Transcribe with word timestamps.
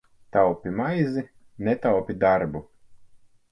Taupi 0.35 0.71
maizi, 0.79 1.23
netaupi 1.67 2.17
darbu! 2.25 2.65